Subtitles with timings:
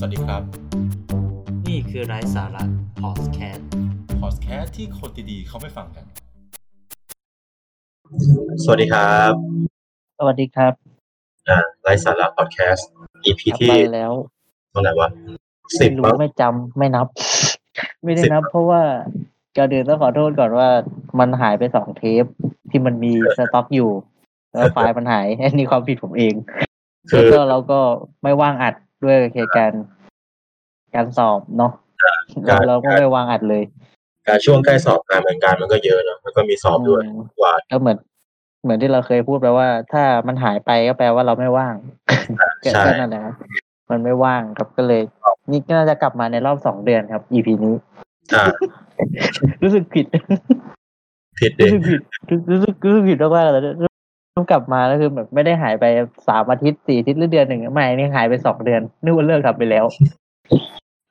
[0.00, 0.42] สวัสดีครับ
[1.68, 2.64] นี่คือไร้สาระ
[3.02, 3.68] พอดแคสต์
[4.20, 6.04] พอดแคสต์ที่คนดีๆเขาไม่ฟังกัน
[8.64, 9.32] สวัสดีครับ
[10.18, 10.72] สวัสดีครับ
[11.48, 12.88] อ่าไลฟ์สาระพอดแคสต์
[13.26, 14.12] EP กลับที่มาแล้ว
[14.70, 15.08] เท่าไหร่วะ
[15.80, 17.06] สิไม่บรู้มั้งไม่จำไม่นับ
[18.04, 18.82] ไม่ได้สิบนับ เพราะว่า
[19.56, 20.68] ก่อนอื่นต้องขอโทษก่อนว่า
[21.18, 22.24] มันหายไปสองเทป
[22.70, 23.90] ที่มันมีสต็อกอยู่
[24.52, 26.34] แล้วไฟล์มันหายอันนี้ความผิดผมเอง
[27.10, 27.80] คืแล้วอก็เราก็
[28.22, 29.84] ไม่ว่างอัด ด้วยเหตุการณ์
[30.94, 31.72] การสอบเนาะ
[32.44, 33.62] เราเราก็ไม่ว่างอัดเลย
[34.28, 37.98] การช่วงใกล้สอบงานเหมือนกันมันก็เยอะเนอะแล้วก็มีสอบด้วยอืมว่าก็เหมือน
[38.62, 41.74] เหมือนที่เราเคยพูดไปว่า ถ้ามันหายไปก็แปลว่าเราไม่ว่าง
[42.64, 43.34] ก็ใช่ก็นั่นแหละครับ
[43.90, 45.02] มันไม่ว่างครับก็เลย
[45.50, 47.74] นี่ก็น่าจะกลับมาในรอบสองเดือนครับ EP นี้
[48.34, 48.44] อ่า
[49.62, 50.06] รู้สึกผิด
[51.38, 52.00] ผิดดิรู้สึกผิด
[52.50, 53.96] รู้สึกรู้สึกผิดมากๆเลยต้อง
[54.50, 55.84] กลับมาแล้วคือแบบไม่ได้หายไป
[56.28, 59.84] สามอาทิตย์สี่อาทิตย์หรือเดือนหนึ่งไม่นี่หายไปสองเดือนนึกว่าเลิกทำไปแล้ว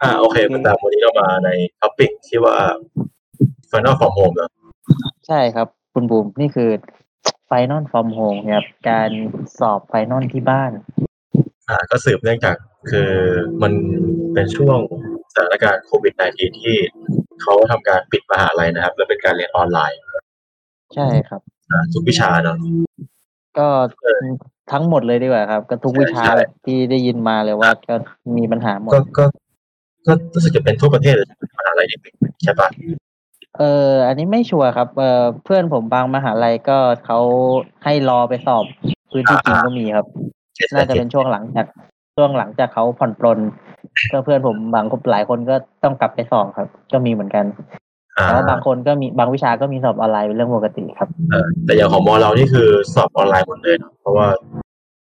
[0.01, 2.55] อ่าโอเคมาตามวันนี้เรามาใน topic ที่ว่า
[3.71, 4.49] Final from Home เนอะ
[5.27, 6.69] ใช่ครับ คุณบูมนี่คือ
[7.49, 9.09] Final From Home ครับการ
[9.59, 10.71] สอบ final ที่บ้าน
[11.69, 12.55] อ่า ก็สืบเนื่องจาก
[12.91, 13.11] คือ
[13.61, 13.73] มัน
[14.33, 14.79] เป็นช่วง
[15.33, 16.75] สถานการณ์โควิด -19 ที่
[17.41, 19.99] เขาทำการปิดมหาลัยนะครับ และเป็นการเรียนออนไลน์
[20.95, 21.41] ใช่ครับ
[21.71, 22.57] อ่าทุกวิชาเนอะ
[23.59, 23.67] ก็
[24.71, 27.95] ทั้งหมดเลยดีกว่าครับ ก็ทุกวิชาใช่แบบที่ได้ยินมาเลยว่าก็
[28.37, 29.25] มีปัญหาหมดก็ก็
[30.07, 31.27] ก็รู้สึกจะเป็นทั่วประเทศเลย
[31.57, 32.69] มหาลัยเด็กๆใช่ปะ
[33.57, 37.19] เอออันนี้ไม่ชัวร์ครับเออเพื่อนผมบางมหาลัยก็เขา
[37.83, 38.63] ให้รอไปสอบ
[39.11, 40.07] พื้นที่จริงก็มีครับ
[40.75, 41.67] น่าจะเป็นช่วงหลังจาก
[42.15, 43.39] ช่วงหลังจากเขาผ่อนปลน
[44.11, 47.86] ก็เพื่อนผมบางคนหลายคนก็ต้องกลับไปสอบครับ ก็มีเหมือนกันอ่า
[48.23, 54.27] แต่ว่าบางคนก็มีบางวิชาก็มีสอบออนไลน์เป็นเรื่องปกติครับเออแต่อย่างของมอเรานี่คือสอบออนไลน์หมดเลยเนอะเพราะว่า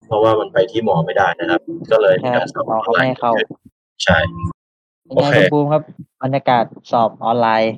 [0.08, 3.32] เพราะว่ามันไปที่มอไม่ได้นะครับ ก็เลยมีใช่การสอบมอออนเขาไลไม่น์ให้เข้า
[4.04, 4.18] ใช่
[5.04, 5.82] เป็นโอไงเคคุณภูมิครับ
[6.24, 7.74] บรรยากาศสอบออนไลน์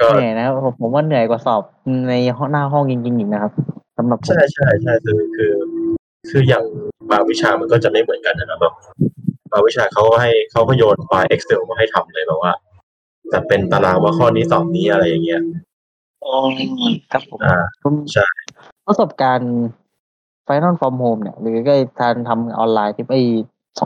[0.00, 1.62] ก็เหนื่อยนะครับผมผมว่าเหนื่อยกว่าสอบ
[2.08, 3.52] ในห้องหน้าห้องจริงๆอีกนะครับ
[3.96, 5.52] สำหรับผมใช่ใช่ใช่คือคือ
[6.30, 6.64] คืออย่าง
[7.10, 8.74] บางวิชามันก็จะไม่เหมือนกันนะครับแบบ
[9.52, 12.52] บางวิชาเขาก็ให้เขาก็โยนไฟล์ Excel มาให้ทำเลยแบบว่า
[13.32, 15.42] จะเป็นตารางว่าข้อนี้สอบนี้อะไรอย่างเงี้ย
[17.12, 18.26] ครับผมอ่าผมใช่
[18.86, 19.52] ประสบการณ์
[20.46, 23.18] Final From Home เนี่ย หรือก็การทำออนไลน์ที่ไอ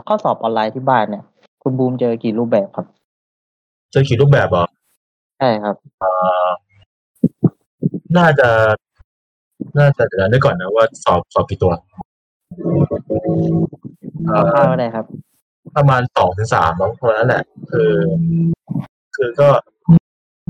[0.07, 1.23] ข้อสอบออนไลน์ที่บ้านเนี่ย
[1.63, 2.85] คุณบูมเจอกี่รูปแบบครับ
[3.91, 4.65] เจอกี่รูปแบบเหรอ
[5.39, 6.47] ใช่ครับอ่า
[8.17, 8.49] น่าจะ
[9.77, 11.71] น่าจะเดี๋ยวนึกก่อนนะว่าสอบสอบกี่ตัว
[14.25, 15.05] เอ่เอาอข้าวก็ได้ครับ
[15.77, 17.91] ประมาณสองถึงสามมั้งคนนั้นแหละ คือ
[19.17, 19.49] คือก็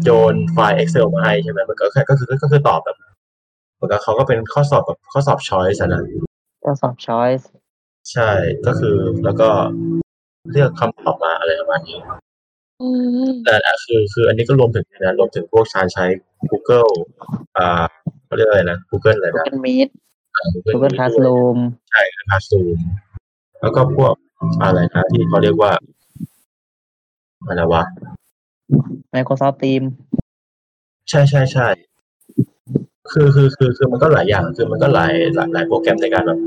[0.04, 2.98] โยนไฟล์ Excel มาให้ใช่ไหมมันก็แค่ก็คือก็คือตอบแบบ
[3.76, 6.04] เหมือนกับเขาก็เป็นข้อสอบแบบข้อสอบช้อยส์นะ
[6.66, 7.46] ก็สอบ choice
[8.12, 8.30] ใช่
[8.66, 9.50] ก็คือแล้วก็
[10.52, 12.00] เลือกคำตอบมาอะไรประมาณนี้
[13.44, 16.06] แต่นแหละคือคืออันนี้ก็รวมถึงนะรวมถึงพวกการใช้
[16.52, 16.92] Google
[17.58, 17.86] อ่า
[18.26, 19.90] เขาเรียกอะไรนะ Google อะไรนะ Google Meet
[20.54, 21.58] Google Google Meet ด้วย Classroom
[21.92, 22.68] ใช่คือ Classroom
[23.62, 24.14] แล้วก็พวก
[24.64, 25.72] อะไรนะที่เขาเรียกว่า
[27.48, 27.84] อะไรวะ
[29.16, 29.90] Microsoft Teams
[31.10, 31.68] ใช่ใช่ใช่
[33.12, 36.40] คือคือคือคือมันก็หลายอย่าง คือมันก็หลายหลายหลายโปรแกรมในการแบบ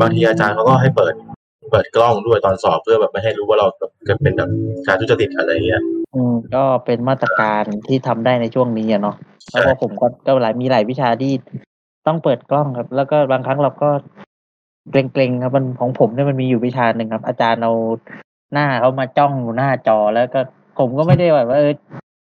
[0.00, 1.14] บางทีอาจารย์เขาก็ให้เปิด
[1.70, 3.90] เปิดกล้องด้วยตอนสอบเพื่อแบบไม่ให้รู้ว่าเราแบบ
[4.22, 4.50] เป็นแบบ
[4.86, 5.82] การทุจริตอะไรอย่างเงี้ย
[6.14, 9.16] อืมก็เป็นมาตรการที่ทำได้ในช่วงนี้อะเนาะ
[9.50, 11.32] ใช่แล้วก็ผมก็ก็หลายมีหลายวิชาที่
[12.06, 13.90] ต้องเปิดกล้องครับ แล้วก็บางครั้งเราก็
[14.90, 17.72] เกรงๆครับมันของผมเนี่ยมันมีอยู่วิชาหนึ่งครับ อาจารย์เอา
[18.52, 20.40] หน้าเขามาจ้องอยู่หน้าจอแล้วก็
[20.78, 21.72] ผมก็ไม่ได้แบบว่าเออ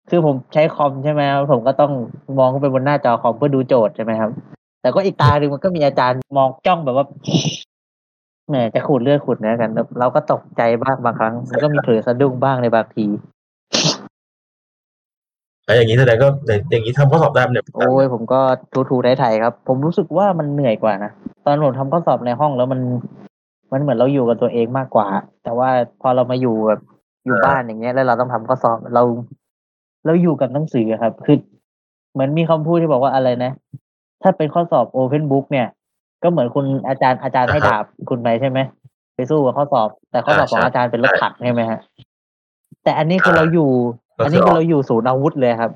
[0.10, 1.92] คือผมใช้คอมใช่ไหมครับผมก็ต้อง
[2.38, 4.32] มองเข้าไปบนหน้าจอคอมเพื่อดูโจทย์ใช่ไหมครับ
[4.82, 7.06] แต่ก็อีกตาหนึ่งมันก็มีอาจารย์มองจ้องแบบว่า
[8.50, 13.06] แหมจะขูดเลือดขูดเนื้อกันแล้วเราก็ตกใจบ้างบางครั้งมันก็มีเผลอสะดุ้งบ้างในบางที
[15.66, 16.28] แล้วอย่างนี้แสดงก็
[16.72, 18.40] อย่างนี้ทำข้อสอบได้ไหมเนี่ยโอ้ยผมก็
[18.74, 21.12] ทูทูไทยๆครับ ผมรู้สึกว่ามันเหนื่อยกว่านะ
[21.46, 22.80] ตอนผมทำข้อสอบในห้องแล้วมัน
[23.72, 25.08] มันเหมือนเราอยู่กับตัวเองมากกว่า
[25.44, 25.70] แต่ว่า
[26.02, 26.82] พอเรามาอยู่แบบ
[27.26, 29.04] อยู่บ้านอย่างเงี้ย แล้วเราต้องทำข้อสอบเรา
[30.06, 31.38] เราอยู่กับหนังสือครับ คือ
[32.14, 33.52] เหมือนมีคำพูดที่บอกว่าอะไรนะ
[34.22, 35.68] ถ้าเป็นข้อสอบโอเพนบุ๊กเนี่ย
[36.24, 38.60] ก็เหมือนคุณอาจารย์อาจารย์ให้ดาบคุณไปใช่ไหม
[39.16, 41.80] ไปสู้กับข้อสอบ แต่ข้อสอบของอาจารย์เป็นรถถักใช่ไหมฮะ
[42.84, 43.70] แต่อันนี้คือเราอยู่
[44.24, 45.72] อันนี้คือเราอยู่ศูนย์อาวุธเลยครับ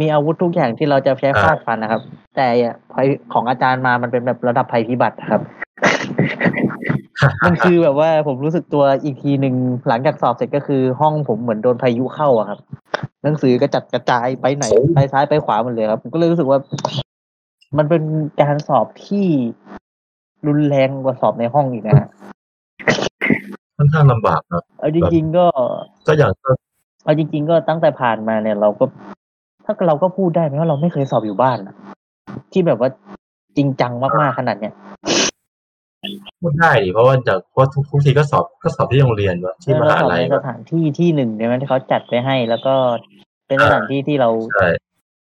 [0.00, 2.02] มีอาวุธทุกอย่างที่เราจะใช้ฟาดฟันนะครับ
[2.36, 2.46] แต่
[2.92, 5.42] ภัยของอาจารย์มามันเป็นแบบระดับภัยพิบัติครับ
[7.44, 9.54] มันคือแบบว่าผมรู้สึกตัวอีกทีหนึ่ง
[9.88, 12.58] หลังจากสอบเสร็จก็คือห้องผมเหมือนโดนพายุเข้าอะครับ
[13.22, 14.64] หนังสือกระจัดกระจายไปไหน
[14.94, 16.58] ไปซ้ายไปขวาหมดเลยครับผมก็เลยรู้สึกว่า
[17.78, 18.02] มันเป็น
[18.40, 19.26] การสอบที่
[20.46, 22.08] รุนแรงกว่าสอบในห้องอีกนะฮะ
[23.76, 25.46] ค่อนข้างลำบากนะเอาจริง ๆ ก็
[26.06, 26.50] ก็อย่างก็
[27.04, 28.84] เอาจริง ๆ ก็ตั้งแต่ผ่านมาเนี่ย เราก็
[29.64, 31.74] ถ้าเราก็พูดได้ไหมว่าเราไม่เคยสอบอยู่บ้านอะ
[32.52, 32.90] ที่แบบว่า
[33.56, 34.74] จริงจังมากๆขนาดเนี้ย
[36.40, 42.74] พูดได้ดิเพราะว่าจากเพราะทุกทุกทีก็สอบก็สอบที่โรงเรียนวะที่มเราหาสอบลัยในสถานที่ที่หนึ่งใช่ไหมที่เขาจัดไว้ให้ แล้วก็
[43.46, 44.68] เป็นสถานที่ที่เราใช่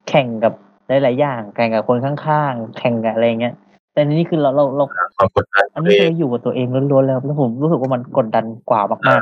[0.10, 0.54] แข่งกับ
[0.88, 3.54] หลายๆอย่างแข่งกับคนข้างๆแข่งกับอะไรเงี้ย
[3.92, 4.86] แต่อันนี้คือเราเราเรา
[5.18, 9.22] ความกดดันอันตันี้วเอเคงยอยู่กับตัวเองล้วนๆแล้วแล้วผมรู้สึกว่ามันกดดันกว่ามาก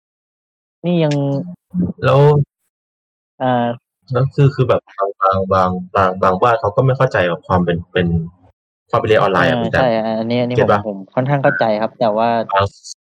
[0.00, 1.14] ๆ นี่ยัง
[2.04, 2.20] แล้ว
[3.40, 3.66] เอ่อ
[4.12, 8.06] แล้วคือคือแบบบางบางบางบางบางบ้านเขาก็ไม่เข้าใจกับความเป็นเป็น
[8.90, 9.88] ความเป็นเรียนออนไลน์อะพี่แต่ใช่
[10.18, 12.66] อันนี้อันนี้เก็ผตมปะผมค่อนข้างเข้าใจครับ แต่ว่าบาง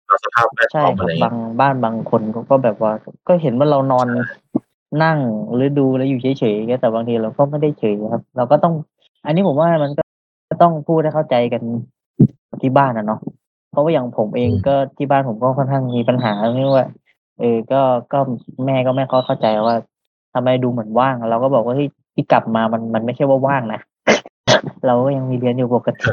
[0.09, 2.93] บางสภาพแวดใช่ล้อมคอะรับไรบางบ้านบางคนเขาก็แบบว่า
[3.29, 4.07] ก็เห็นว่าเรานอน
[5.03, 5.19] นั่ง
[5.55, 8.75] หรือดูแล้วอยู่เฉยๆแต่บางทีเราก็ไม่ได้เฉยครับ เราก็ต้อง
[9.27, 11.63] อันนี้ผมว่ามันก็ต้องพูดให้เข้าใจกัน
[12.63, 13.21] ที่บ้านนะเนาะ
[13.71, 16.87] เพราะว่าอย่างผมเองก็ที่บ้านผมก็ค่อนข้างมีปัญหาเรื่องว่า
[17.41, 17.81] เออก็
[18.13, 18.19] ก็
[18.65, 19.77] แม่ก็ไม่ค่อยเข้าใจว่า
[20.35, 23.81] ทำไมดูเหมือนว่างเราก็บอกว่าที่ที่กลับมามันมันไม่ใช่ว่าว่างนะ
[24.87, 26.07] เราก็ยังมีเรียนอยู่ปกติ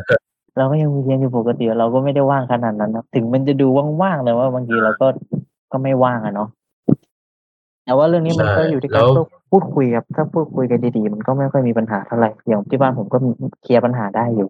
[0.58, 3.68] เราก็ยังมีเรียนอยู่ปกติ เราก็ไม่ได้ว่างขนาดนั้นนะถึงมันจะดู
[4.02, 5.08] ว่างๆแต่ว่าบางทีเราก็
[5.72, 6.50] ก็ไม่ว่างอะเนาะ
[7.86, 9.04] แต่ว่าเรื่องนี้มันก็อยู่ที่การ
[9.52, 13.18] พูดคุยครับ ถ้าพูดคุยกันดีๆ มันก็ไม่ค่อยมีปัญหาเท่าไหร่อย่างที่บ้านผมก็
[13.62, 14.50] เคลียร์ปัญหาได้อยู่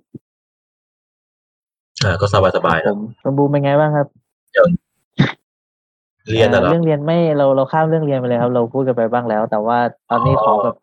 [2.04, 4.08] อ่า ก็สบายสบายผนะมคุณบูมเป็นไงบ้างครับ
[6.30, 9.78] เรียนอ่านะเหรอเรื่องเรียนไม่เราเราข้ามเรื่องเรียนไปเลยครับ เราพูดกันไปบ้างแล้ว แต่ว่า
[10.10, 10.76] ตอนนี้ขอแบบ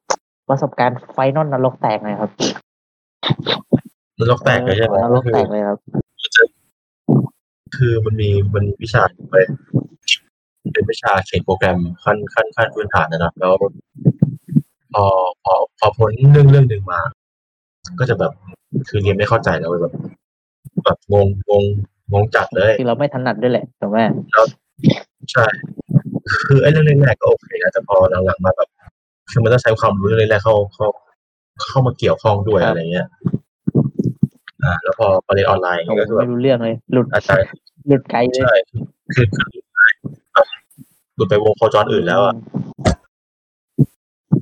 [0.49, 2.68] ประสบการณ์ไฟนอลนรกแตกหน่อยครับมั
[4.25, 5.79] นล็อกแตกเลยใช่ไหมออนรก็กคือแตกเลยครับ
[7.76, 9.35] คือมันมีมันมีวิชาไป
[10.73, 13.53] เป็นวิชาเขียนโปรแกรมขั้นขั้นขั้นพื้นฐานนะนะแล้ว
[14.93, 15.05] พอ
[15.44, 17.00] พอพอพ้นเรื่องเรื่องหนึ่งมา
[17.99, 18.32] ก็จะแบบ
[18.88, 19.94] คือเรียนไม่เข้าใจแล้วแบบ
[20.85, 21.64] แบบงงงง
[22.12, 23.99] งงจัดเลยที่เราไม่ถนัดด้วยแหละถูกไหม
[25.32, 25.47] ใช่
[26.47, 28.69] คือไอ้เรื่องแรกๆก็โอเคนะแต่พอหลังๆมาแบบ
[29.31, 30.88] คือมันต้องใช้ความรู้เรื่องแรกๆเข้าเข้า
[31.63, 33.07] เข้ามาเกี่ยวข้องด้วยอะไรเงี้ย
[34.65, 37.49] อ่า แล้วพอพอเรียนออนไลน์ผมก็คือแบไม่บรู้เรื่องเลย หลุดอาจารย์
[37.87, 38.55] หลุดไกลเลยใช่
[39.15, 39.63] คือคือ
[40.33, 40.47] แบบ
[41.15, 42.35] หลุดไปวงโคจรอื่นแล้วอะ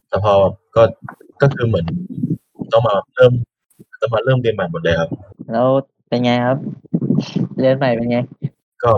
[0.08, 0.34] แต่พอ
[0.76, 0.82] ก็
[1.42, 1.86] ก็คือเหมือน
[2.72, 3.32] ต้องมาเริ่ม
[4.00, 5.10] ต้องมาเริ่มเรียนใหม่หมดเลยครับ
[5.52, 5.66] แล้ว
[6.08, 6.58] เป็นไงครับ
[7.58, 8.18] เรียนใหม่เป็นไง
[8.82, 8.90] ก็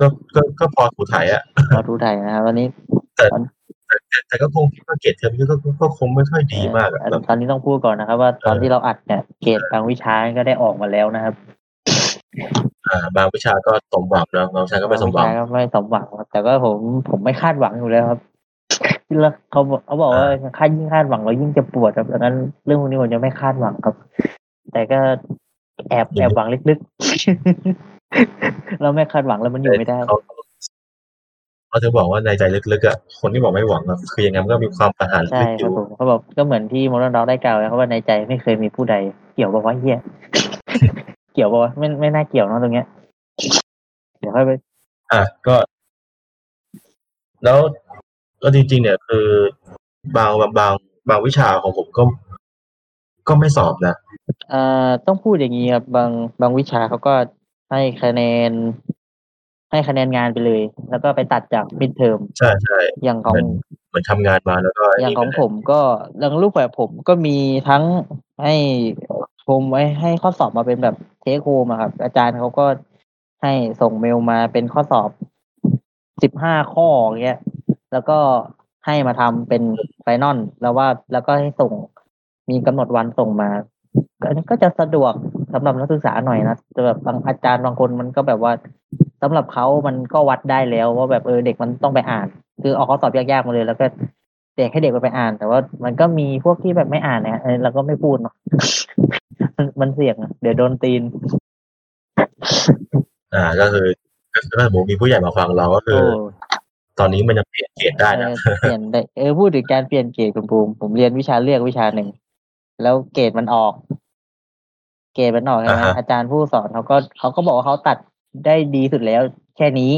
[0.00, 2.66] ก็ก็ก็พอถูถ่ายอะพอดูไทยนะครับวันนี้
[3.16, 3.26] แต่
[4.42, 11.34] ก็คงคิดว่าเกรดเทอมนี้ก็ก็ก็คงไม่ค่อยดีมากอะเอ่อแบบตอนนี้ต้องพูดก่อนนะครับ ว่าตอนที่เราอัดเนี่ยเกรดบางวิชาก็ได้ออกมาแล้วนะครับ
[12.88, 16.78] อ่า บางวิชาก็สมหวังนะบางวิชาก็ไม่สมหวังบาวิชาก็ไม่สมหวังครับแต่ก็ผม
[17.10, 18.20] ผมไม่คาดหวังอยู่แล้วครับ
[19.22, 20.26] แล้วเขาบอกเขาบอกว่า
[20.58, 22.34] คาดยิ่งคาดหวังเรายิ่งจะปวดครับดังนั้น
[22.66, 23.94] เรื่องพวกนี้ผมจะไม่คาดหวังครับ
[24.72, 25.00] แต่ก็
[25.90, 29.98] แอบแอบหวังลึกๆเราไม่คาดหวังแล้วมันอยู่ไม่ได้
[31.76, 32.42] เขาเขาจะบอกว่าในใจ
[32.72, 38.94] ลึกๆอะคนที่บอกไม่หวังอะคือยังไงมันก็มีความประหารใช่ลึกอครับยู่ผมเขาบอกก็เหมือนที่โมเดลด็อกได้กล่าวนะครับว่าในใจไม่เคยมีผู้ใด
[39.34, 39.98] เกี่ยวบอกว่าเฮีย
[41.34, 42.86] เกี่ยวบอกว่าไม่ไม่น่าเกี่ยวเนอะตรงเนี้ย
[44.20, 44.50] เดี๋ยวค่อยไป
[45.12, 45.56] อะก็
[47.44, 47.58] แล้ว
[48.42, 49.26] ก็จริงๆ เนี่ยคือ
[50.16, 50.72] บางบางบาง
[51.08, 52.02] บางวิชาของผมก็
[53.28, 53.94] ก็ไม่สอบนะ
[54.50, 57.14] เอ่อต้องพูดอย่างนี้ครับบางบางวิชาเขาก็
[57.70, 58.52] ให้คะแนน
[59.70, 63.34] ให้คะแนนงานไปเลย แล้วก็ไปตัดจากมิดเทอมใช่ใช่อย่างของ
[63.88, 65.80] เหมือนทำงานมาแล้วก็อย่างของนี่ไปผมก็
[66.16, 67.36] เรื่องรูปแบบผมก็มี
[67.68, 67.82] ทั้ง
[68.44, 68.54] ให้
[69.48, 72.66] ผมไว้ให้ข้อสอบมาเป็นแบบเทคโฮมอะครับ อาจารย์เขาก็
[73.42, 75.10] ให้ส่งเมลมาเป็นข้อสอบ
[76.22, 77.38] สิบห้าข้ออย่างเงี้ย
[77.92, 78.18] แล้วก็
[78.86, 79.62] ให้มาทำเป็น
[80.02, 81.72] ไฟนอลแล้วว่าแล้วก็ให้ส่ง
[82.50, 83.50] มีกำหนดวันส่งมา
[84.20, 85.12] ก็อันนี้ก็จะสะดวก
[85.52, 88.52] สำหรับนักศึกษาหน่อยนะแต่แบบบางอาจารย์บางคนมันก็แบบว่า
[89.22, 92.26] สำหรับเขามันก็วัดได้แล้วว่าแบบเออเด็กมันต้องไปอ่าน
[92.62, 93.86] คือออกข้อสอบยากๆมาเลย แล้วก็
[94.56, 98.34] เด็กให้เด็กมันไปอ่าน แต่ว่ามันก็มีพวกที่แบบไม่อ่านเนี่ยเออเราก็ไม่พูดเนาะ
[99.56, 101.02] มันมันเสี่ยงอะเดี๋ยวโดนตีน
[103.34, 103.86] อ่าก็คือ
[104.34, 106.20] ก็คือถ้าสมมติมีผู้ใหญ่มาฟังเราก็คือโอ้
[106.98, 112.08] ตอนนี้มันยังเปลี่ยนเกรดได้นะเออเปลี่ยนได้เออพูดถึงการเปลี่ยนเกรดคุณภูมิผมเรียนวิชาเลือกวิชาหนึ่ง
[112.82, 113.72] แล้วเกรดมันออก
[115.14, 117.96] เกรดมันออกใช่ไหมอ่าฮะอาจารย์ผู้สอนเขาก็เขาก็บอกว่าเขาตัด
[118.44, 119.22] ได้ดีสุดแล้ว
[119.56, 119.92] แค่นี้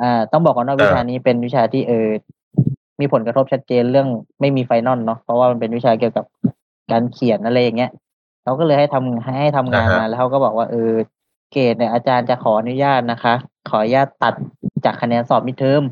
[0.00, 2.08] อ่า ต้องบอกก่อนว่าวิชานี้เป็นวิชาที่เออ
[3.00, 4.08] มีผลกระทบชัดเจนเรื่อง
[4.40, 6.24] ไม่มี final เนาะเพราะว่ามันเป็นวิชาเกี่ยวกับ
[6.92, 7.90] การเขียนอะไรอย่างเงี้ย
[8.42, 10.92] เขาก็เลยให้ทำให้ทำงานมาแล้วเขาก็บอกว่าเออ
[11.52, 13.34] เกรดเนี่ยอาจารย์จะขออนุญาตนะคะ
[13.70, 14.34] ขออนุญาตตัด
[14.84, 15.82] จากคะแนนสอบ midterm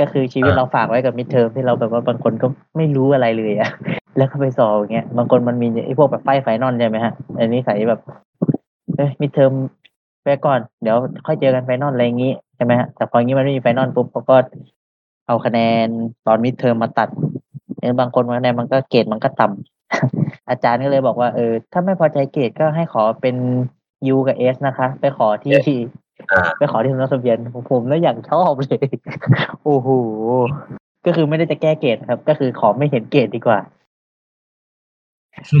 [0.00, 3.70] ก็คือชีวิตอ่าเราฝากไว้กับ midterm ที่เราแบบว่าบางคนก็ไม่รู้อะไรเลยอะ
[4.16, 8.00] แล้วก็ไปสอบอย่างเงี้ยบางคนมันมีไอ้พวกแบบไฟ final ใช่ไหมฮะอันนี้ใส่แบบ
[8.98, 9.52] เอ้ย midterm
[10.22, 14.36] ไปไปก่อน เดี๋ยวค่อยเจอกัน final อะไรอย่างงี้ใช่ไหมฮะแต่พออย่างงี้มันไม่มี final ปุ๊บเขาก็
[15.26, 15.86] เอาคะแนน
[16.26, 17.08] ตอนมิดเทอมมาตัด
[17.80, 23.36] เออบางคนคะแนนมันก็เกรดมันก็ต่ำอาจารย์ก็เลยบอกว่าเออถ้าไม่พอใจเกรดก็ให้ขอเป็น
[24.14, 25.54] U กับ S นะคะ ไปขอที่
[26.32, 28.78] อ่าไปขอที่สำนักทะเบียนผมผมแล้วอย่างชอบเลย
[29.62, 29.88] โอ้โห
[31.06, 33.58] ก็คือไม่ได้จะแก้เกรดครับ ก็คือขอไม่เห็นเกรดดีกว่า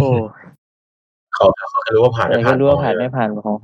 [0.00, 0.10] โอ้
[1.34, 3.56] เขาเขาแค่รู้ว่าผ่านเอไม่อผ่าก็นรู้ว่าผ่านไม่ผ่านของ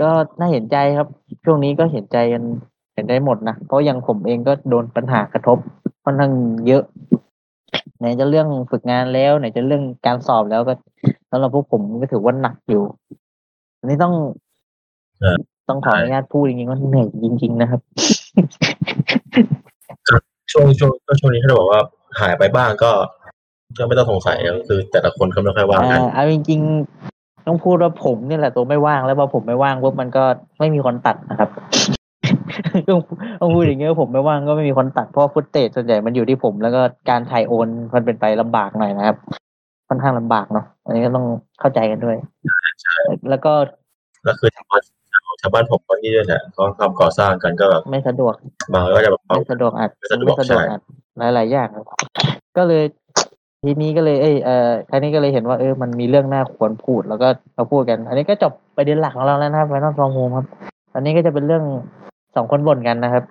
[0.00, 1.08] ก็น่าเห็นใจครับ
[1.44, 2.42] ช่วงนี้ก็เห็นใจกัน
[2.94, 5.58] เห็นได้หมดนะเพราะอย่างผมเองก็โดนปัญหากระทบ
[6.04, 6.32] ค่อนข้าง
[6.66, 6.82] เยอะ
[7.98, 10.74] ไหนจะเรื่องฝึกงานแล้วไหนจะเรื่องการสอบแล้วก็
[11.30, 12.82] สำหรับพวกผมก็ถือว่าหนักอยู่
[13.78, 14.14] อันนี้ต้อง
[15.68, 17.80] ต้องขออนุญาตพูดจริงๆว่าเหนื่อยจริง ๆ นะครับ
[20.52, 21.80] ช่วงช่วงก็ช่วงนี้ถ้าเราบอกว่า
[22.20, 22.90] หายไปบ้างก็
[23.78, 30.24] ก็ไม่ต้องสงสัยก็คือ แต่ละคนเขาไม่ค่อยว่างกันอ่าเอาจริงๆต้องพูดว่าผมนี่แหละตัวไม่ว่างแล้วพอผมไม่ว่างปุ๊บมันก็
[30.58, 31.50] ไม่มีคนตัดนะครับ
[32.88, 33.00] ต้อง
[33.40, 39.16] ต้องพูดอย่างเงี้ยว่าผมไม่ว่างก็ไม่มีคนตัดเพราะฟุตเตจส่วนใหญ่มันอยู่ที่ผม แล้วก็การถ่ายโอนมันเป็นไปลำบากหน่อยนะครับ
[39.88, 41.26] ค่อนข้างลำบากเนาะอันนี้ก็ต้อง
[41.60, 42.16] เข้าใจกันด้วย
[43.30, 43.52] แล้วก็
[44.24, 44.82] แล้วคือชาวบ้าน
[45.40, 48.34] ชาวบ้านผมก็ที่นี่แหละเขาทำก่อสร้างกันก็แบบไม่สะดวก
[48.72, 50.80] บางก็จะแบบไม่สะดวกอัดไม่สะดวกใช่อัด
[51.34, 51.84] หลายๆอย่างครับ
[52.56, 52.84] ก็เลย
[53.66, 60.46] ทีนี้ก็เลยเอยเออครั้งนี้ก็เลยเห็นว่าเออมันมีเรื่องน่าควรพูดแล้วก็เราพูดกัน อันนี้ก็จบประเด็นหลักของเราแล้วนะครับ Final From Home ครับ
[60.94, 61.64] อันนี้ก็จะเป็นเรื่อง
[62.36, 63.24] สองคนบ่นกันนะครับ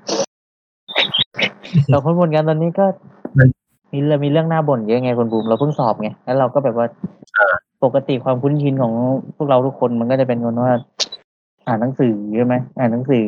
[1.92, 2.86] สองคนบ่นกันตอนนี้ก็
[3.94, 6.88] มีเรื่องมีเรื่องน่าบ่นเยอะไงคุณบูมเราเพิ่งสอบไงแล้วเราก็แบบว่า
[7.84, 8.94] ปกติความคุ้นชินของ
[9.36, 10.72] พวกเราทุกคนมันก็จะเป็นคนว่า
[11.68, 13.28] อ่านหนังสือใช่ไหมอ่านหนังสือ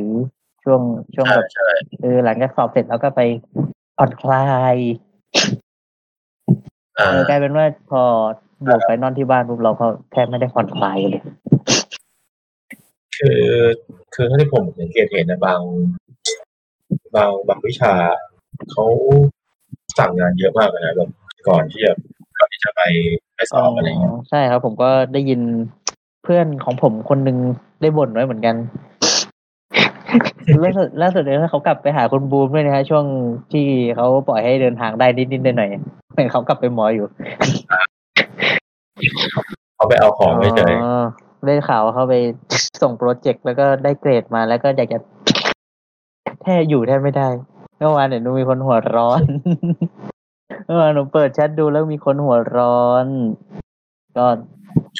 [0.64, 0.82] ช่วง
[1.16, 1.70] ช่วงใช่แบบใช่
[2.02, 3.22] เออหลังจากสอบเสร็จแล้วก็ไป
[3.98, 4.76] ผ่อนคลาย
[5.38, 5.63] อ่าเออ
[7.30, 8.02] กลายเป็นว่าพอ
[8.64, 11.24] อยู่ไปนอนที่บ้านปุ๊บเราก็แทบไม่ได้ผ่อนคลายกันเลย
[13.18, 13.44] คือ
[14.14, 15.62] คือเท่าที่ผมสังเกตเห็นนะบาง
[17.16, 17.94] บางบางวิชา
[18.72, 18.86] เขา
[19.98, 21.10] สั่งงานเยอะมากเลยนะแบบ
[21.48, 21.92] ก่อนที่จะ
[22.40, 22.82] ก่อนที่จะไป
[23.36, 25.42] ไปสอบอะไรเงี้ยใช่ครับ ผมก็ได้ยิน
[26.24, 27.38] เพื่อนของผมคนหนึ่ง
[27.82, 28.56] ได้บ่นไว้เหมือนกัน
[30.64, 33.06] ล่าสุดล่าสุดเลยเขากลับไปหาคุณบูมด้วยนะฮะช่วง
[33.54, 37.06] ที่เขาปล่อยให้เดินทางได้นิดๆหน่อยๆ เหมือนเขากลับไปหมออยู่
[39.76, 41.04] เขาไปเอาของไม่เฉยอ๋อ
[41.46, 42.16] ได้ข่าวว่าเขาไป
[42.82, 45.00] ส่งโปรเจกต์แล้วก็ได้เกรดมาแล้วก็อยากจะ
[46.44, 47.30] แทบอยู่แทบไม่ได้
[47.78, 49.22] เมื่อวานเนี่ยหนูมีคนหัวร้อน
[50.66, 53.06] เมื่อวานหนูเปิดแชทดูแล้วมีคนหัวร้อน
[54.18, 54.26] ก็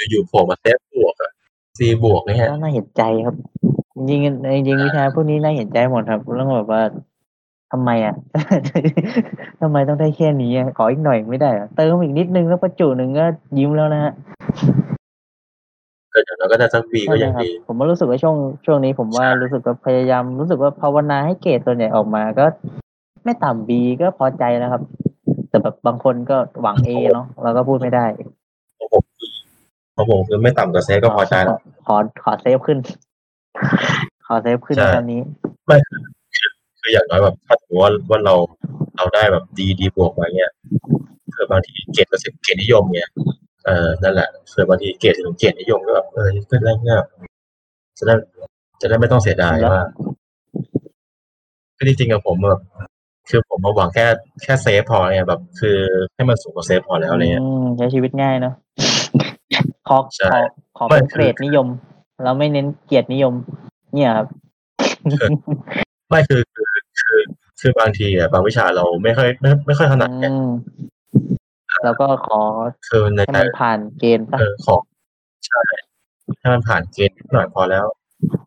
[0.10, 1.32] อยู่ๆโผล่มาเซฟบวกอะ
[1.78, 3.36] ซีบวกเนี่ยก็น่าเห็นใจครับ
[3.96, 6.82] จริงๆจริงๆวิชาพวกนี้น่าเห็นใจหมดครับเรื่องแบบว่า
[7.76, 8.16] ทำไมอะ
[9.62, 13.26] ทำไมต้องได้แค่นี้อะขออีกหน่อยไม่ได้เหรอเติมอีกนิดนึงแล้วประจุหนึ่งก็
[13.58, 14.14] ยิ้มแล้วนะฮะ
[16.14, 22.46] ก็เดี๋ยวเราก็ได้สักปีก็ยังใช่ไหมครับดีผมว่ารู้สึกว่าช่วงช่วงนี้ผมว่าใช่รู้สึกว่าพยายามรู้สึกว่าภาวนาให้เกรดส่วนใหญ่ออกมาก็
[23.24, 24.82] ไม่ต่ำบีก็พอใจแล้วครับ
[25.50, 28.06] แต่แบบบางคนก็หวัง A เนาะเราก็พูดไม่ได้
[28.80, 29.04] ของผม
[29.96, 32.78] ของผมคือไม่ต่ำกว่า C ก็พอใจแล้วขอขอ C ขึ้น
[34.28, 35.22] ขอ C ขึ้นใช่ตอนนี้
[36.84, 38.36] คืออย่างน้อยแบบถ้าสมมติว่าว่าเรา
[38.98, 40.52] เราได้แบบ D D บวกมาเงี้ย
[41.36, 43.12] คือบางทีเกรดเราถึงเกียรตินิยมเงี้ย
[43.66, 46.98] เออนั่นแหละคือบางทีเกรดถึงเกียรตินิยมก็แบบเออก็ได้เงี้ย
[47.98, 48.14] จะได้
[48.82, 49.86] จะได้ไม่ต้องเสียดายแล้วว่า
[51.78, 52.62] คือจริงๆกับผมแบบ
[53.30, 54.06] คือผมมาหวังแค่
[54.44, 55.78] แค่เซฟพอไงแบบ คือ
[56.16, 58.54] ให้มันสูงกว่าเซฟพอแล้วอะไรเงี้ยอืมใช้ชีวิตง่ายเนาะ
[59.88, 60.40] ขอใช่
[60.78, 61.68] ขอขอไม่เป็นเกรดนิยม
[62.24, 63.34] เราไม่เน้นเกียรตินิยม
[63.94, 64.28] เนี่ยครับ
[66.10, 66.73] ไม่คือคือ
[67.14, 67.26] คือ
[67.62, 70.50] คือบางทีอะบางวิชาเราไม่ค่อยไม่ไม่ค่อยถนัดไงอืม
[71.84, 72.42] แล้วก็ขอ
[72.90, 74.82] คือในให้แต่มันผ่านเกณฑ์ปะเออของ
[75.48, 75.62] ใช่
[76.40, 77.86] ให้มันผ่านเกณฑ์นิดหน่อยพอแล้ว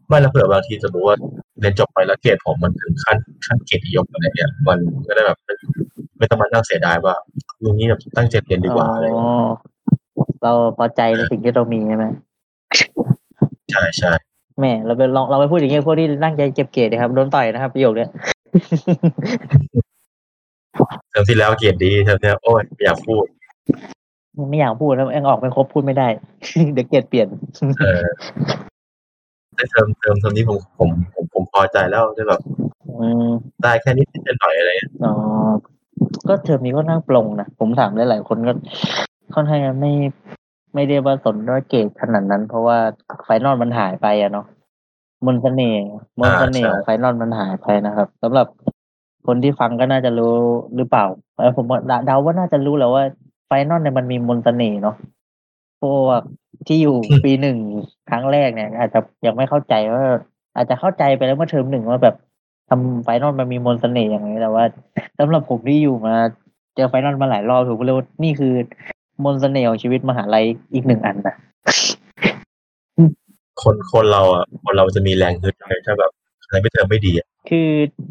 [0.09, 1.17] ไม่แล้วเผื่อบางทีสมมติว่า
[1.61, 5.55] เรียนจบไปแล้วเกรดผมมันถึงขั้นขั้นเกียรตินิยมอะไรเนี่ยมันก็ได้แบบไม่
[6.19, 7.15] ไม่ต้องมานั่งเสียดายว่า
[7.65, 9.31] รู้งี้แบบตั้งใจเรียนดีกว่าอะไรอ๋อเงี้ย
[10.43, 12.07] เราพอใจในสิ่งที่เรามีใช่ไหม
[13.71, 14.13] ใช่ใช่
[14.61, 18.11] แม่เราไปลองเราไปพูดอย่างเงี้ยพวกที่ตั้งใจเก็บเกรดนะครับโดนต่อยนะครับประโยคเนี้ย
[21.11, 23.25] เทอมที่แล้วเกรดดีเทอมเนี้ยโอ้ยไม่อยากพูด
[24.51, 26.09] ไม่อยากพูดแล้วเกรดออกไม่ครบพูดไม่ได้
[26.73, 27.29] เดี๋ยวเกรดเปลี่ยน
[27.81, 28.05] เออ
[29.55, 32.41] ได้เทอมเทอมเทอมนี้ผมผมผมผมพอใจแล้วที่แบบ
[32.99, 33.27] อืม
[33.63, 35.13] ได้แค่นิดนิดหน่อยอะไรเงี้ยอ๋อ
[36.29, 38.53] ก็เทอมนี้ก็นั่งปลงนะผมถามหลายๆคนก็
[39.35, 39.93] ค่อนข้างจะไม่
[40.75, 42.79] ไม่ได้ว่าสนว่าเกรดขนาดนั้น เพราะว่า
[43.25, 44.47] final มันหายไปอะเนาะ
[45.25, 45.85] มนต์เสน่ห์
[46.19, 48.47] มนต์เสน่ห์ของ final มันหายไปนะครับสำหรับ
[49.27, 50.37] คนที่ฟังก็น่าจะรู้
[50.77, 51.05] หรือเปล่า
[51.39, 53.05] เออผมว่าเดาว่าน่าจะรู้แล้วว่า
[53.47, 54.97] final เนี่ยมันมีมนต์เสน่ห์เนาะ
[55.81, 56.23] พวก
[56.67, 57.59] ที่อยู่ปีหนึ่ง
[58.11, 60.05] ครั้งแรกเนี่ย อาจจะยังไม่เข้าใจว่า
[60.57, 62.17] อาจจะเข้าใจไปแล้วเมื่อเทอมหนึ่งว่าแบบ
[62.71, 64.65] ทำ final มันมีมนต์เสน่ห์อย่างไรแต่ว่า
[65.19, 66.15] สำหรับผมที่อยู่มา
[66.75, 68.53] เจอ final มาหลายรอบถูกเลยว่านี่คือ
[69.25, 70.45] มนต์เสน่ห์ของชีวิตมหาลัย
[70.75, 71.35] อีกหนึ่งอันนะ
[73.63, 76.11] คนคนเราอะคนเราจะมีแรงฮึดไงถ้าแบบ
[76.47, 77.69] อะไร midterm ไม่ดีอะคือ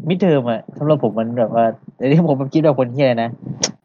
[0.07, 3.29] midterm อะสำหรับผมมันแบบว่าแต่ที่ผมคิดแบบคนเฮียนะ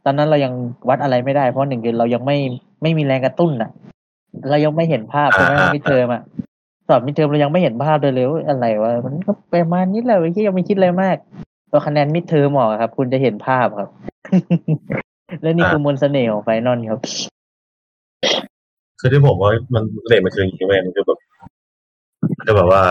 [0.04, 0.52] ตอนนั้นเรายัง
[0.88, 2.36] วัดอะไรไม่ได้เพราะหนึ่งคือเรายังไม่
[2.82, 3.70] ไม่มีแรงกระตุ้นอะ
[4.50, 6.22] เรายังไม่เห็นภาพใช่ไหม midterm อะ
[6.88, 11.16] สอบ midterm เรายังไม่เห็นภาพเลยเลยว่าอะไรวะมันก็ประมาณนี้แหละที่ยังไม่คิดอะไรมาก
[11.70, 13.88] พอคะแนน midterm ออกครับ คุณจะเห็นภาพครับ
[15.42, 17.00] และนี่คือมนต์เสน่ห์ของ final ครับ
[19.00, 21.18] คือที่ผมว่ามันเลยมันคืออย่างนี้เว้ยมันคือแบบ
[22.36, 22.82] มันจะแบบว่า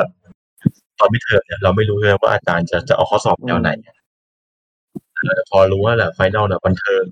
[0.99, 3.69] ตอน midterm เนี่ยเราไม่รู้เลยว่าอาจารย์จะจะเอาข้อสอบแนวไหน
[5.15, 7.03] เออแต่พอรู้ว่าแหละ final เนี่ยบันเทิง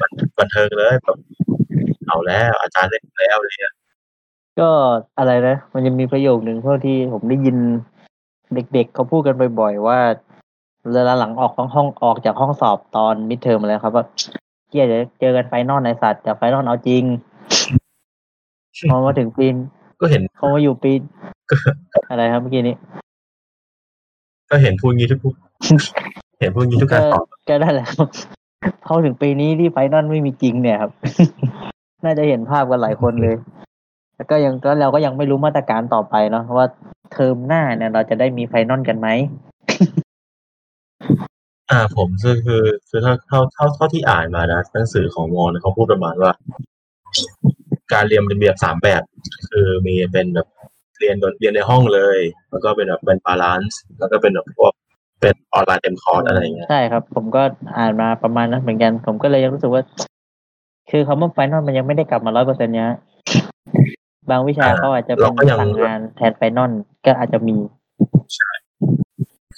[0.00, 1.18] บันบันเทิงเลยแบบ
[2.06, 3.72] เอาแล้วอาจารย์เล่นแล้วเนี่ย
[4.60, 4.70] ก็
[5.18, 7.56] อะไรนะ มันจะมีประโยคหนึ่งเท่าที่ผมได้ยิน
[8.54, 9.98] เด็กๆเขาพูดกันบ่อยๆว่า
[10.92, 14.04] เวลาหลังออกห้องห้องออกจากห้องสอบตอน midterm แล้วครับว่า
[14.70, 17.02] เกียจะเจอกันไฟนอลในสัตว์แต่ไฟนอลเอาจริง
[18.90, 19.56] พอมาถึงปีน
[20.00, 21.00] ก็เห็นพอมาอยู่ปีน
[22.10, 22.76] อะไรครับเมื่อกี้นี้
[24.50, 25.34] ก็เห็นพูดงี้ทุก
[26.40, 28.08] เห็นพูดงี้ทุกการสอบก็ได้แหละครับ
[28.86, 30.90] พอถึงปีนี้ที่ไฟนอลไม่มีจริงเนี่ยครับ
[32.04, 33.36] น่าจะเห็นภาพกันหลายคนเลย
[34.16, 36.66] แล้วก็ยังก็เราก็ยังไม่รู้มาตรการต่อไปเนาะว่า
[37.12, 39.08] เทอมหน้าเนี่ย เราจะได้มีไฟนอลกันไหม
[41.70, 46.32] อ่าผมคือคือคือเท่าเท่าเท่าเท่าที่อ่านมานะหนังสือของมอเขาพูดประมาณว่า
[47.92, 49.02] การเรียนเป็นแบบสามแบบ
[49.50, 50.46] คือมีเป็นแบบ
[50.98, 52.18] เรียนเรียนในห้องเลย
[52.50, 54.72] แล้วก็เป็นแบบเป็น balance แล้วก็เป็นแบบพวก
[55.20, 57.42] เป็นออนไลน์เต็มคอร์สอะไรอย่างเงี้ยใช่ครับ ผมก็
[57.78, 59.82] อ่านมาประมาณนั้นเหมือนกัน ผมก็เลยยังรู้สึกว่า
[60.90, 62.90] คือคำว่า final มันยังไม่ได้กลับมาร้อยเปอร์เซ็นต์เนี้ย
[64.30, 66.72] บางวิชาเขาอาจจะเป็นสั่งงานแทน final
[67.06, 67.56] ก็อาจจะมี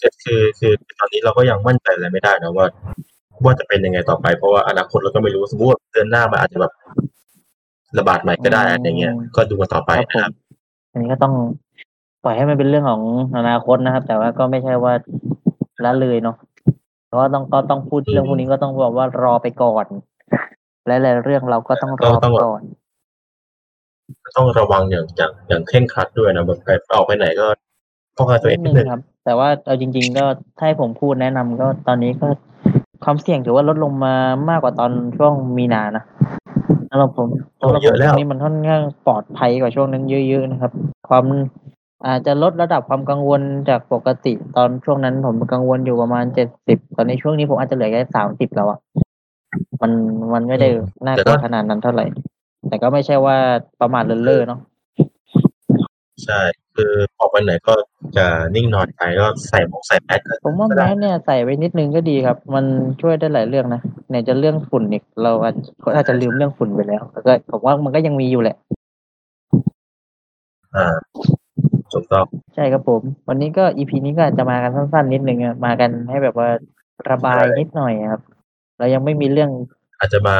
[0.00, 2.66] คือคือคือตอนนี้เราก็ยังมั่นใจอะไรไม่ได้นะว่า
[3.44, 6.72] ว่าจะเป็นยังไงต่อไปเพราะว่าอนาคตเราก็ไม่รู้สมมติว่าเดือนหน้ามันอาจจะแบบ
[7.98, 10.32] ระบาดใหม่ก็ได้อะไรอย่างเงี้ย ก็ดูกันต่อไปครับผมนะครับ
[10.92, 11.34] อันนี้ก็ต้อง
[12.24, 13.02] ปล่อยให้มันเป็นเรื่องของ
[13.36, 14.92] อนาคตนะครับ แต่ว่าก็ไม่ใช่ว่า
[15.84, 16.36] ละเลยเนาะ
[17.06, 19.86] เพราะว่าต้องก็ต้องพูดเรื่องพวกนี้ก็ต้องบอกว่ารอไปก่อน
[20.86, 22.62] และหลายๆเรื่องเราก็ต้องรอไปก่อน
[24.36, 27.46] ต้องระวังอย่างอย่างอย่างเคร่งครัดด้วยนะแบบไปออกไปไหนก็
[28.16, 30.24] ป้องกันตัวเองนินิดดนึนึงงครับ แต่ว่าเอาจริง ๆ ก็
[30.58, 32.26] ถ้าให้ผมพูดแนะนำก็ตอนนี้ก็
[33.04, 34.14] ความเสี่ยงถือว่าลดลงมา
[34.50, 36.04] มากกว่าตอนช่วงมีนานะ
[36.90, 37.28] สำหรับผม
[37.60, 40.72] สำหรับผมช่วงนี้มันค่อนข้างปลอดภัยกว่าช่วงนั้นเยอะๆนะครับ
[41.08, 41.24] ความ
[42.06, 48.78] อาจจะลดระดับความกังวลจากปกติตอนช่วงนั้นผมกังวลอยู่ประมาณเจ็ดสิบตอนนี้ช่วงนี้ผมอาจจะเหลือแค่สามสิบแล้วอะ
[49.82, 49.92] มัน
[50.32, 50.68] มันไม่ได้
[51.06, 52.06] น่ากลัวขนาดนั้นเท่าไหร่
[52.68, 53.36] แต่ก็ไม่ใช่ว่า
[53.80, 54.60] ประมาทเลินเล่อเนาะ
[56.24, 56.40] ใช่
[56.80, 57.74] คือออกไปไหนก็
[58.16, 62.64] จะนิ่งนอนใจก็ใส่หมวกใส่แมสก็ผมว่าก็แมได้สเนี่ยใส่ไว้นิดนึงก็ดีครับ มัน
[63.00, 68.56] ช่วยได้หลายเรื่องนะไหนจะเรื่องฝุ่นอีกเราอาจคนอาจจะลืมเรื่องฝุ่นไปแล้วแล้วก็ผมว่ามันก็ยังมีอยู่แหละ
[70.76, 70.86] อ่า
[71.92, 76.48] ถูกต้องใช่ครับผม วันนี้ก็อีพีนี้ก็อาจจะมากันสั้นๆนิดนึงอะมากันให้แบบว่า
[77.10, 78.22] ระบายนิดหน่อยครับ
[78.78, 79.50] เรายังไม่มีเรื่อง
[79.98, 80.36] อาจจะมา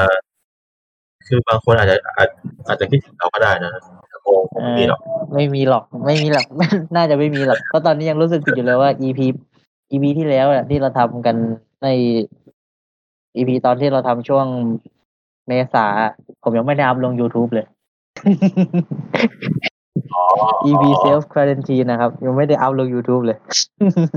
[1.26, 2.28] คือบางคนอาจจะอาจ
[2.66, 3.72] อาจจะคิดถึงเราก็ได้นะ
[4.07, 5.00] โงไม่มีหรอก
[5.34, 6.46] ไม่มีหรอกไม่มีหรอก
[6.96, 9.20] น่าจะไม่มีหรอกเพราะตอนนี้ยังรู้สึกผิดอยู่เลยว่า EP
[9.92, 11.36] EP ที่แล้วอะที่เราทำกัน
[11.82, 11.88] ใน
[13.36, 14.46] EP ตอนที่เราทำช่วง
[15.46, 15.86] เมษา
[16.42, 17.66] ผมยังไม่ได้อัพลง YouTube เลย
[20.14, 20.24] อ๋อ
[20.70, 23.38] EP self quarantine นะครับ ยังไม่ได้อัพลง YouTube เลย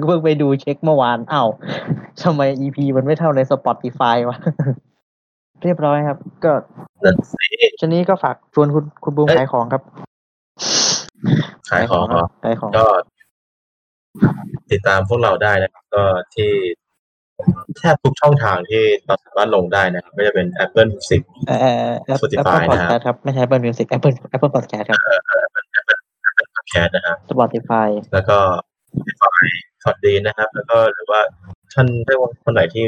[0.05, 1.49] เพิ่งไปดูเช็คเมื่อวานอ้าว
[2.23, 4.37] ทำไม EP มันไม่เท่าใน Spotify วะ
[5.63, 6.51] เรียบร้อยครับ ก็
[7.03, 7.47] นั่นสิ
[7.81, 9.81] ชนี้ก็ฝากชวนคุณคุณบูมเอ้ยขายของครับ
[11.69, 12.85] ขายของเหรอขายของก็
[14.71, 16.03] ติดตามพวกเราได้นะครับ ก็
[16.35, 16.49] ที่
[17.77, 21.55] แทบทุกช่องทางที่เราสามารถลงได้นะครับไม่ว่าจะเป็น Apple Music เอ่
[21.89, 24.99] อ Apple Spotify นะ Podcast ครับ ไม่ใช่ Apple Music Apple Apple Podcast ครับ
[26.55, 28.37] Podcast นะครับ Spotify แล้วก็
[28.91, 29.45] Spotify
[29.83, 31.21] สวัสดีนะครับ แล้วก็หรือว่า
[31.73, 32.85] ท่านได้ว่าคนไหนที่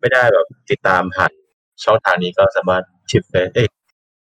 [0.00, 1.30] ไม่ได้แบบติดตามผ่าน
[1.84, 3.68] ช่องทางนี้ก็สามารถชิปเฟซเอ้ย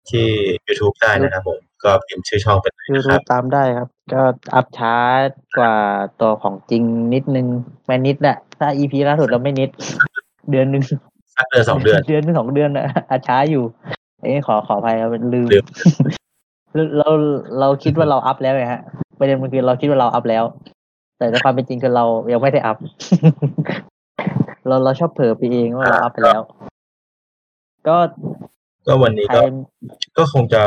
[0.09, 0.27] ที่
[0.67, 4.21] YouTube ได้นะครับผม ก็พิมพ์ชื่อช่องเป็นนะค YouTube รับตามได้ครับ ก็
[4.55, 4.95] อัพช้า
[5.57, 5.75] กว่า
[6.21, 7.47] ตัวของจริงนิดนึง
[7.85, 9.69] ไม่นิดแหละถ้า EP ล่าสุดเราไม่นิด
[10.51, 10.83] เดือนหนึ่ง
[11.35, 13.63] สักเดือนสองเดือน เดือนหนึ่งสองเดือนนะอาช้าอยู่
[14.21, 15.65] เอ้ยขอขออภัยครับลืมลืม
[16.97, 17.09] เรา
[17.59, 18.81] เราคิดว่าเราอัพแล้วไงฮะ
[19.19, 20.43] ประเด็นมันคือเราคิดว่าเราอัพแล้ว
[21.17, 22.77] แต่ในความเป็นจริงคือเรายังไม่ได้อัพ
[24.67, 26.41] เราเราชอบเผลอไปเองว่าเราอัพไปแล้ว
[27.87, 27.97] ก็
[28.87, 29.47] ก็วันนี้ใครก็
[30.17, 30.61] ก็คงจะ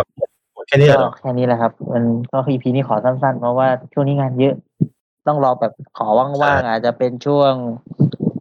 [0.55, 4.55] หมดแค่นี้แหละก็เนาะแค่นี้แหละครับ มันก็อีพีนี้ขอสั้นๆ เพราะว่าช่วงนี้งานเยอะ
[5.26, 7.52] ต้องรอแบบขอว่างๆอาจจะเป็นช่วง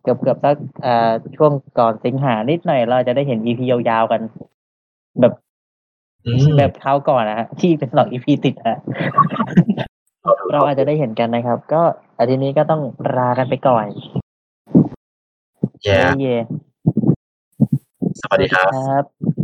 [0.01, 4.21] เกือบเกือบๆสักอ่าช่วงก่อนสิงหานิดหน่อย เราจะได้เห็นอีพียาวๆกัน
[5.21, 5.33] แบบ
[6.25, 8.79] อืมแบบคราวก่อนนะฮะที่เป็นสองอีพีติดฮะ
[10.53, 11.81] เราอาจจะได้เห็นกันนะครับ ก็
[12.17, 12.81] อาทิตย์นี้ก็ต้อง
[13.17, 13.85] ลากันไปก่อน
[15.83, 16.35] แย่เย่
[18.21, 18.63] สวัสดีครั
[19.01, 19.35] บ